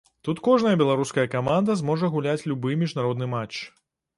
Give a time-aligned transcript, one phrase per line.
[0.27, 3.61] Тут кожная беларуская каманда зможа гуляць любы міжнародны матч.